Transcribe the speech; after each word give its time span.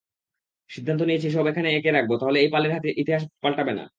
সিদ্ধান্ত 0.69 1.01
নিয়েছি, 1.03 1.27
সব 1.31 1.45
এখানে 1.47 1.67
এঁকে 1.71 1.91
রাখব, 1.91 2.11
তাহলে 2.21 2.37
এই 2.39 2.49
পালের 2.53 2.71
ইতিহাস 3.01 3.23
পাল্টাবে 3.43 3.73
না। 3.73 3.83